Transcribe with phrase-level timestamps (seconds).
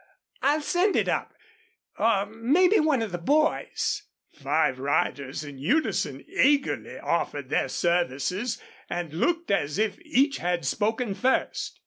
[0.41, 1.35] I'll send it up
[1.95, 4.01] or mebbe one of the boys"
[4.41, 8.59] Five riders in unison eagerly offered their services
[8.89, 11.79] and looked as if each had spoken first.